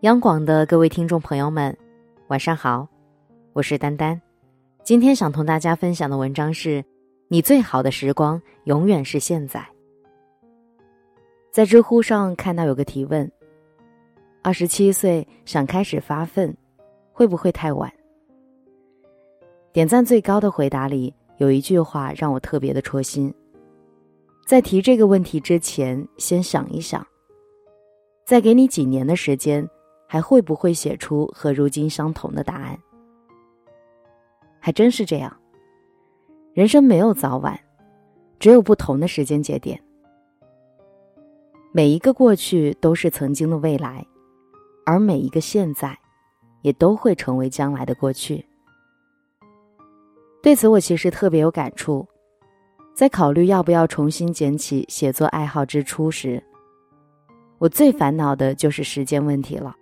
[0.00, 1.76] 央广的各位听众朋友们，
[2.28, 2.88] 晚上好，
[3.52, 4.18] 我是丹丹。
[4.82, 6.82] 今天想同大家分享的文章是：
[7.28, 9.62] 你最好的时光永远是现在。
[11.50, 13.30] 在知乎上看到有个提问：
[14.40, 16.56] 二十七岁想开始发奋，
[17.12, 17.92] 会不会太晚？
[19.70, 23.30] 点赞最高的回答里有一句话让我特别的戳心。
[24.46, 27.06] 在提这个问题之前，先想一想，
[28.24, 29.68] 再给你几年的时间。
[30.12, 32.76] 还会不会写出和如今相同的答案？
[34.58, 35.34] 还真是这样。
[36.52, 37.56] 人生没有早晚，
[38.40, 39.80] 只有不同的时间节点。
[41.70, 44.04] 每一个过去都是曾经的未来，
[44.84, 45.96] 而每一个现在，
[46.62, 48.44] 也都会成为将来的过去。
[50.42, 52.04] 对此，我其实特别有感触。
[52.92, 56.42] 在考虑要不要重新捡起写作爱好之初时，
[57.58, 59.76] 我最烦恼的就是时间问题了。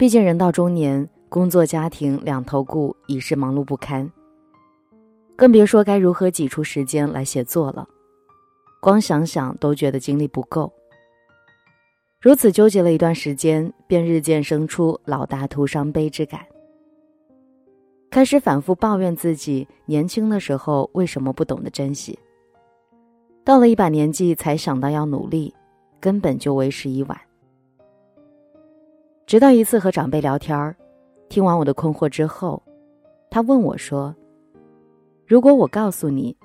[0.00, 4.10] 毕竟人到中年，工作家庭两头顾，已是忙碌不堪。
[5.36, 7.86] 更别说该如何挤出时间来写作了，
[8.80, 10.72] 光想想都觉得精力不够。
[12.18, 16.46] 如此纠结了一段时间，便日渐生出老大徒伤悲之感，
[18.10, 22.18] 开始反复抱怨自己年轻的时候为什么不懂得珍惜。
[23.44, 25.54] 到了一把年纪才想到要努力，
[26.00, 27.20] 根本就为时已晚。
[29.30, 30.74] 直到一次和长辈聊天儿，
[31.28, 32.60] 听完我的困惑之后，
[33.30, 34.12] 他问我说
[35.24, 36.36] ：“如果我告诉你，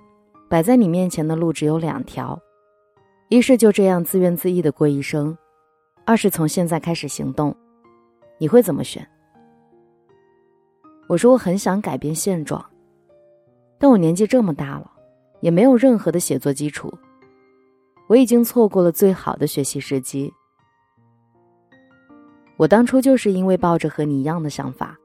[0.47, 2.39] 摆在你面前的路只有两条，
[3.29, 5.35] 一是就这样自怨自艾的过一生，
[6.05, 7.55] 二是从现在开始行动，
[8.37, 9.03] 你会怎么选？”
[11.09, 12.63] 我说：“我很想改变现状，
[13.79, 14.91] 但我年纪这么大了，
[15.39, 16.93] 也没有任何的写作基础，
[18.05, 20.31] 我已经错过了最好的学习时机。”
[22.57, 24.97] 我当初就是因为抱着和你一样的想法，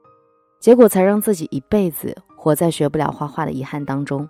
[0.60, 4.28] 结果才让自己一辈子活在学不了画画的遗憾当中。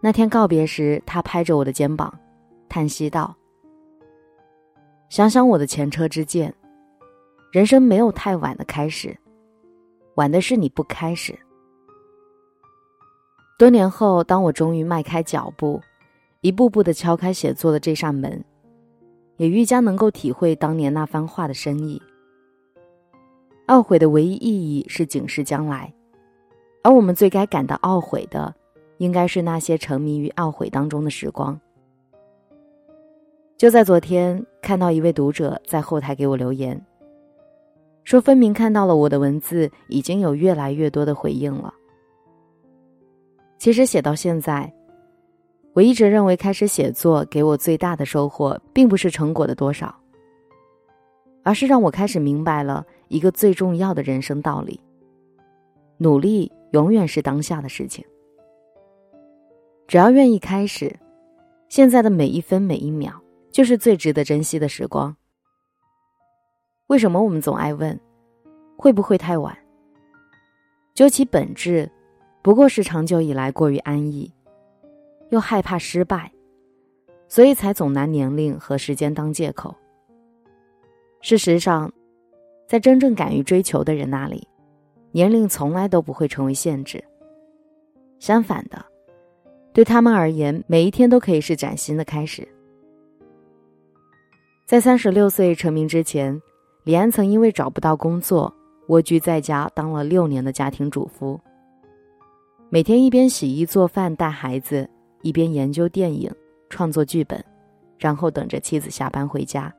[0.00, 2.12] 那天告别时，他拍着我的肩膀，
[2.68, 3.34] 叹息道
[5.08, 6.54] ：“想想我的前车之鉴，
[7.50, 9.16] 人生没有太晚的开始，
[10.14, 11.36] 晚的是你不开始。”
[13.58, 15.80] 多年后，当我终于迈开脚步，
[16.42, 18.44] 一步步的敲开写作的这扇门。
[19.36, 22.00] 也愈加能够体会当年那番话的深意。
[23.68, 25.92] 懊悔的唯一意义是警示将来，
[26.82, 28.54] 而我们最该感到懊悔的，
[28.98, 31.58] 应该是那些沉迷于懊悔当中的时光。
[33.56, 36.80] 就在昨天，看到一位读者在后台给我留言，
[38.02, 41.72] 说分明看到了我的文字已经有越来越多的回应了。
[43.58, 44.72] 其实写到现在。
[45.74, 49.92] 我一直认为，开始写作给我最大的收获，并不是成果的多少，
[51.42, 54.80] 而是让我开始明白了一个最重要的人生道理：
[55.98, 58.04] 努力永远是当下的事情。
[59.88, 60.96] 只要愿意开始，
[61.68, 63.20] 现在的每一分每一秒
[63.50, 65.14] 就是最值得珍惜的时光。
[66.86, 67.98] 为什么我们总爱问，
[68.76, 69.56] 会不会太晚？
[70.94, 71.90] 究其本质，
[72.42, 74.32] 不过是长久以来过于安逸。
[75.30, 76.30] 又害怕失败，
[77.28, 79.74] 所以才总拿年龄和时间当借口。
[81.20, 81.92] 事实上，
[82.66, 84.46] 在真正敢于追求的人那里，
[85.10, 87.02] 年龄从来都不会成为限制。
[88.18, 88.84] 相反的，
[89.72, 92.46] 对他们而言，每一天都可以是崭新的开始。
[94.66, 96.40] 在三十六岁成名之前，
[96.84, 98.54] 李安曾因为找不到工作，
[98.88, 101.40] 蜗居在家当了六年的家庭主妇，
[102.70, 104.88] 每天一边洗衣做饭带孩子。
[105.24, 106.30] 一边研究电影、
[106.68, 107.42] 创作剧本，
[107.98, 109.74] 然后等着妻子下班回家。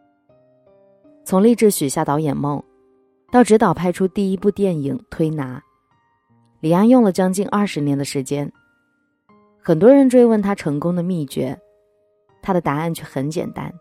[1.23, 2.61] 从立志许下导演梦，
[3.31, 5.59] 到指导拍出第一部电影《推拿》，
[6.61, 8.51] 李安用了将近二十年的时间。
[9.61, 11.55] 很多人追问他成功的秘诀，
[12.41, 13.71] 他的答案却很简单：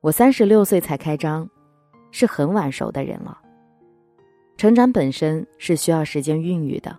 [0.00, 1.50] 我三十六岁才开张，
[2.12, 3.40] 是很晚熟的人了。
[4.56, 6.96] 成长本身是需要时间孕育的。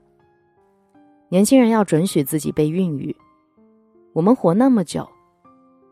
[1.33, 3.17] 年轻人要准许自己被孕育。
[4.13, 5.09] 我们活那么久，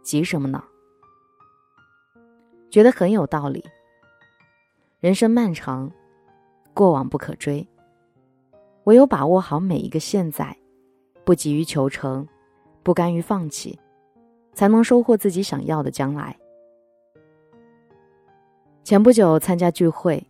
[0.04, 0.64] 急什么呢？
[2.70, 3.66] 觉得很有道理。
[5.00, 5.92] 人生漫长，
[6.76, 7.68] 过往不可追，
[8.84, 10.56] 唯有把握好每一个现在，
[11.24, 12.28] 不急于求成，
[12.84, 13.80] 不甘于放弃，
[14.54, 16.38] 才能收获自己想要的将来。
[18.84, 20.24] 前不久参加聚会，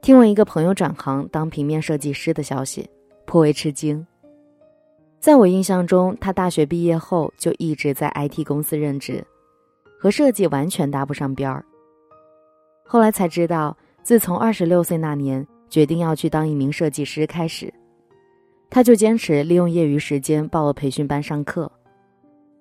[0.00, 2.88] 听闻一个朋友转行当平面设计师的消息，
[3.26, 4.06] 颇为吃惊。
[5.24, 9.26] 在我印象中，他大学毕业后就一直在 IT 公司任职，
[9.98, 11.64] 和设计完全搭不上边儿。
[12.84, 17.72] 后来才知道，自从二十六岁那年决定要去当一名设计师开始，
[18.68, 21.72] 他就坚持利用业余时间报了培训班上课。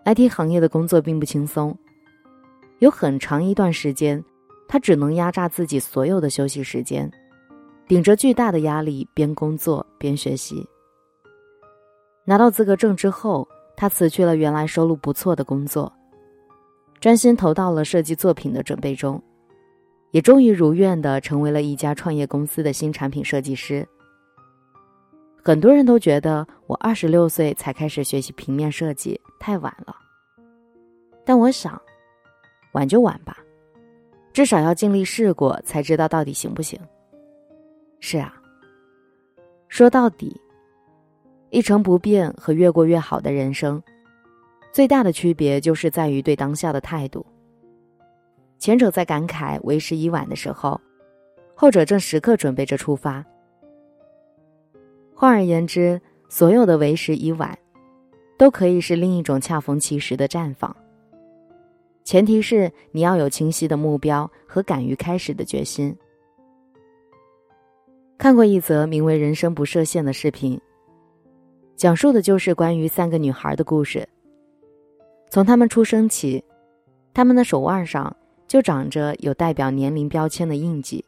[0.05, 1.77] IT 行业的工作并不轻松，
[2.79, 4.23] 有很长一段时间，
[4.69, 7.11] 他只能压榨自己所有的休息时间，
[7.89, 10.65] 顶着巨大的压力边工作边学习。
[12.25, 15.91] 拿到资格证之后，他辞去了原来收入不错的工作，
[16.99, 19.21] 专心投到了设计作品的准备中，
[20.11, 23.85] 也终于如愿的成为了一家创业公司的新产品设计师。
[25.43, 29.93] 很多人都觉得我二十六岁才开始学习平面设计太晚了，
[31.25, 31.81] 但我想，
[32.71, 33.37] 晚就晚吧，
[34.31, 36.79] 至少要尽力试过才知道到底行不行。
[37.99, 38.33] 是啊，
[39.67, 40.39] 说到底，
[41.53, 43.79] 一成不变和越过越好的人生，
[44.71, 47.23] 最大的区别就是在于对当下的态度。
[48.57, 50.81] 前者在感慨为时已晚的时候，
[51.53, 53.23] 后者正时刻准备着出发。
[55.13, 57.55] 换而言之，所有的为时已晚，
[58.35, 60.75] 都可以是另一种恰逢其时的绽放。
[62.03, 65.95] 前提是你要有清晰的目标和敢于开始的决心。
[68.17, 70.59] 看过一则名为《人生不设限》的视频，
[71.75, 74.07] 讲述的就是关于三个女孩的故事。
[75.29, 76.43] 从她们出生起，
[77.13, 78.15] 她们的手腕上
[78.47, 81.03] 就长着有代表年龄标签的印记。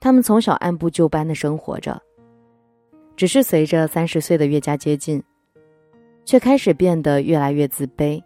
[0.00, 2.00] 她们从小按部就班的生活着。
[3.16, 5.22] 只是随着三十岁的越加接近，
[6.26, 8.22] 却开始变得越来越自卑，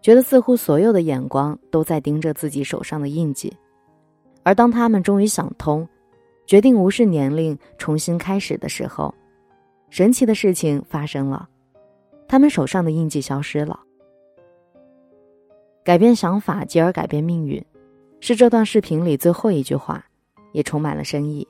[0.00, 3.52] 觉得似乎所有的眼光都在盯着自己手上的印记。
[4.44, 5.86] 而当他们终于想通，
[6.46, 9.12] 决定无视年龄重新开始的时候，
[9.90, 11.48] 神奇的事情发生了，
[12.26, 13.80] 他们手上的印记消失了。
[15.84, 17.64] 改变想法，继而改变命运，
[18.20, 20.04] 是这段视频里最后一句话，
[20.52, 21.48] 也充满了深意。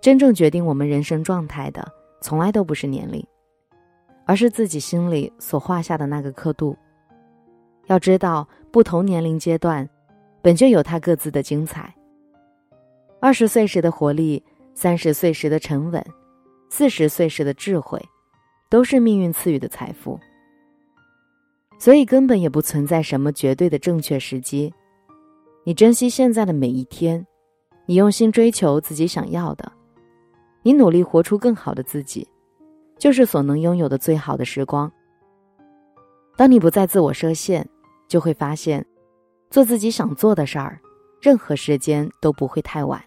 [0.00, 1.86] 真正决定我们人生状态的，
[2.20, 3.24] 从来都不是年龄，
[4.26, 6.76] 而是自己心里所画下的那个刻度。
[7.86, 9.88] 要知道，不同年龄阶段，
[10.40, 11.94] 本就有它各自的精彩。
[13.20, 14.42] 二十岁时的活力，
[14.74, 16.04] 三十岁时的沉稳，
[16.74, 18.02] 四十岁时的智慧，
[18.70, 20.18] 都是命运赐予的财富。
[21.78, 24.72] 所以根本也不存在什么绝对的正确时机。
[25.64, 27.26] 你珍惜现在的每一天，
[27.84, 29.70] 你用心追求自己想要的。
[30.62, 32.26] 你努力活出更好的自己，
[32.96, 34.90] 就是所能拥有的最好的时光。
[36.38, 37.68] 当你不再自我设限，
[38.08, 38.82] 就会发现，
[39.50, 40.80] 做自己想做的事儿，
[41.20, 43.04] 任何时间都不会太晚。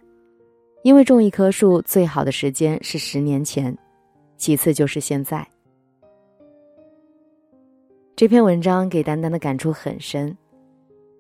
[0.86, 3.76] 因为种一棵树最好的时间是十年前，
[4.38, 5.44] 其次就是现在。
[8.16, 10.38] 这篇文章给丹丹的感触很深。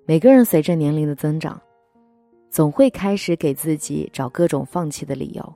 [0.06, 1.59] 每个人随着年龄的增长，
[2.51, 5.53] 总会开始给自己找各种放弃的理由。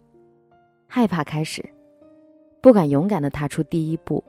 [0.88, 1.64] 害怕开始，
[2.64, 4.24] 不敢勇敢的踏出第一步。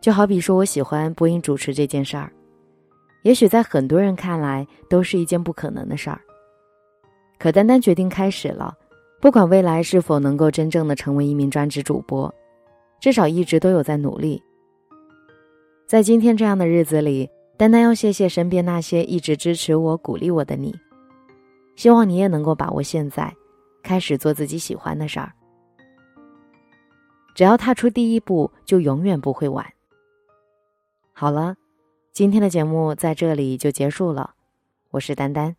[0.00, 2.32] 就好比说我喜欢播音主持这件事儿，
[3.22, 6.18] 也许在很多人看来都是一件不可能的事儿。
[7.44, 8.74] 可丹丹决定开始了，
[9.20, 12.34] 不管未来是否能够真正的成为一名专职主播，
[13.00, 14.42] 至少一直都有在努力。
[15.86, 20.74] 在今天这样的日子里，丹丹要谢谢身边那些一直支持我、鼓励我的你。
[21.76, 23.30] 希望你也能够把握现在。
[23.82, 25.30] 开始做自己喜欢的事儿，
[27.34, 29.70] 只要踏出第一步，就永远不会晚。
[31.12, 31.56] 好了，
[32.10, 34.32] 今天的节目在这里就结束了。
[34.92, 35.56] 我是丹丹，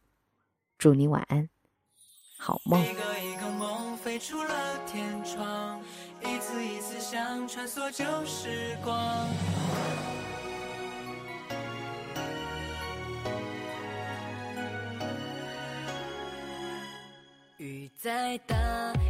[0.80, 1.48] 祝你晚安，
[2.46, 5.82] 好梦，一个一个梦飞出了天窗，
[6.22, 9.28] 一次一次想穿梭旧时光。
[17.58, 18.56] 雨再大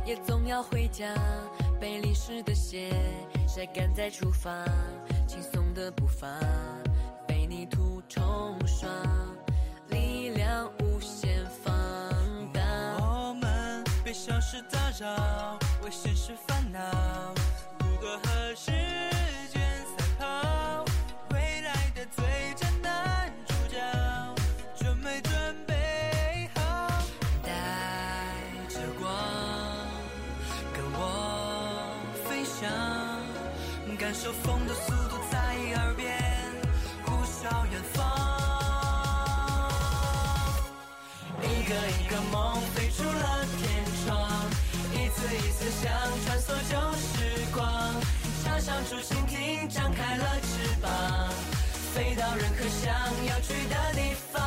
[0.06, 1.14] 也总要回家，
[1.78, 2.90] 被淋湿的鞋
[3.46, 4.64] 晒干再出发，
[5.28, 6.26] 轻松的步伐
[7.28, 8.90] 被泥土冲刷，
[9.90, 10.85] 力量无。
[14.56, 16.80] 被小事打扰，为现实烦恼，
[17.80, 18.72] 如何和时
[19.52, 19.62] 间
[19.98, 20.86] 赛跑？
[21.32, 22.24] 未来的最
[22.56, 23.78] 佳男主角，
[24.78, 25.34] 准没准
[25.68, 27.04] 备好？
[27.44, 27.52] 带
[28.70, 29.12] 着光，
[30.74, 32.70] 跟我飞翔？
[33.98, 34.94] 感受风的速
[45.26, 45.92] 一次一次想
[46.24, 47.66] 穿梭旧时光，
[48.44, 51.30] 插上竹蜻蜓张开了翅膀，
[51.96, 52.94] 飞到任何想
[53.26, 54.45] 要去的地方，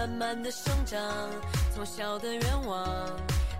[0.00, 0.98] 慢慢的生长，
[1.74, 2.88] 从小的愿望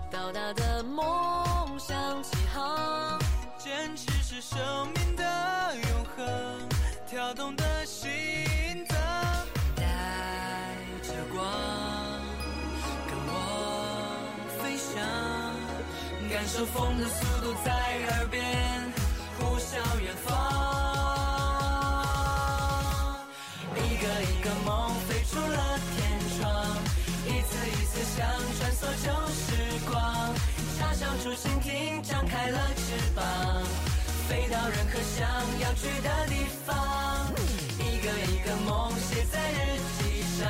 [0.09, 3.19] 到大的梦想起航。
[3.59, 4.59] 坚持是生
[4.95, 5.23] 命的
[5.75, 6.67] 永恒，
[7.07, 8.09] 跳动的心
[8.89, 8.97] 脏。
[9.75, 9.83] 带
[11.03, 11.45] 着光，
[13.05, 14.25] 跟我
[14.63, 14.99] 飞翔，
[16.27, 17.71] 感受风的速度在
[18.15, 18.41] 耳边
[32.51, 32.83] 了翅
[33.15, 33.23] 膀，
[34.27, 35.25] 飞到任何想
[35.59, 37.33] 要去的地方。
[37.79, 40.47] 一个一个梦写在日记上，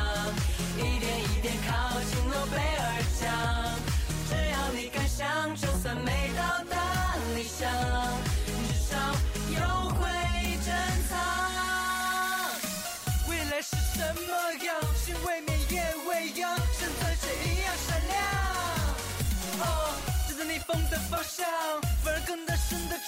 [0.78, 2.84] 一点一点靠近诺贝尔
[3.20, 3.22] 奖。
[4.28, 7.70] 只要你敢想，就算没到达理想，
[8.48, 8.98] 至少
[9.50, 10.00] 有会
[10.66, 10.74] 珍
[11.08, 11.12] 藏。
[13.30, 14.32] 未来是什么
[14.66, 14.70] 样？
[15.06, 15.76] 心未泯也
[16.08, 18.18] 未央，像钻石一样闪亮。
[19.60, 19.66] 哦，
[20.28, 21.46] 就在逆风的方向，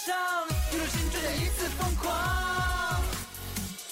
[0.06, 3.02] 大声的唱，一路心追的一次疯狂。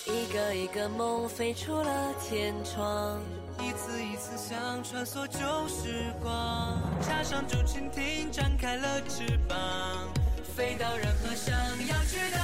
[0.06, 3.22] 一个一个梦飞出了天窗。
[3.60, 9.58] 一次一次想穿梭旧时光，插上竹蜻蜓，展开了翅膀，
[10.56, 11.56] 飞到任何想
[11.88, 12.38] 要去的